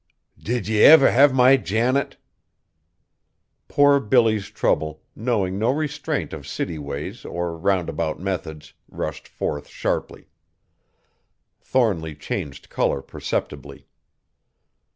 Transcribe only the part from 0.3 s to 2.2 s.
"Did ye ever have my Janet?"